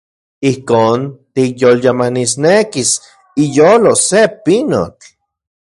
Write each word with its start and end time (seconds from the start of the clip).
Ijkon 0.49 0.99
tikyolyamanisnekis 1.33 2.91
iyolo 3.43 3.91
se 4.07 4.21
pinotl. 4.43 5.07